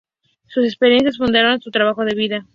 Sus 0.47 0.65
experiencias 0.65 1.19
fundarían 1.19 1.61
su 1.61 1.69
trabajo 1.69 2.03
de 2.03 2.15
vida. 2.15 2.47